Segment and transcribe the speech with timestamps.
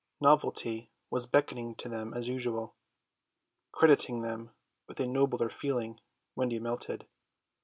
[0.19, 2.75] Novelty was beckoning to them as usual.
[3.71, 4.49] Crediting them
[4.87, 5.99] with a nobler feeling
[6.35, 7.05] Wendy melted.